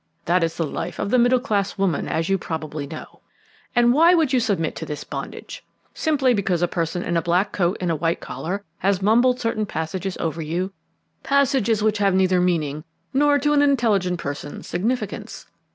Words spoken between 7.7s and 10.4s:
and a white collar has mumbled certain passages